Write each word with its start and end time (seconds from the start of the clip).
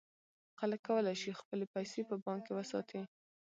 خلک 0.59 0.79
کولای 0.87 1.15
شي 1.21 1.31
خپلې 1.39 1.65
پیسې 1.73 2.01
په 2.09 2.15
بانک 2.25 2.41
کې 2.45 2.53
وساتي. 2.55 2.99